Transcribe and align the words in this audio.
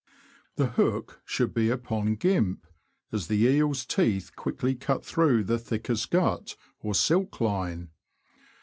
The 0.55 0.65
hook 0.65 1.21
should 1.25 1.53
be 1.53 1.69
upon 1.69 2.15
gimp, 2.15 2.65
as 3.11 3.27
the 3.27 3.37
eel's 3.43 3.85
teeth 3.85 4.35
quickly 4.35 4.73
cut 4.73 5.05
through 5.05 5.43
the 5.43 5.59
thickest 5.59 6.09
gut 6.09 6.55
or 6.79 6.95
silk 6.95 7.39
line. 7.39 7.89